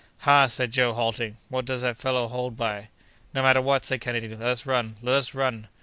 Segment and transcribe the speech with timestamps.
[0.21, 2.87] "Ha!" said Joe, halting, "what does that fellow hold by?"
[3.35, 4.95] "No matter what!" said Kennedy; "let us run!
[5.03, 5.67] let us run!"